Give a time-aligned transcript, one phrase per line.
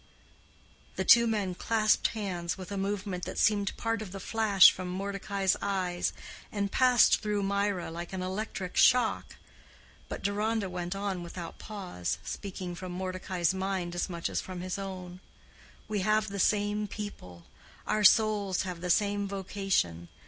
[0.95, 4.87] The two men clasped hands with a movement that seemed part of the flash from
[4.87, 6.11] Mordecai's eyes,
[6.51, 9.35] and passed through Mirah like an electric shock.
[10.09, 14.79] But Deronda went on without pause, speaking from Mordecai's mind as much as from his
[14.79, 15.19] own,
[15.87, 17.45] "We have the same people.
[17.85, 20.07] Our souls have the same vocation.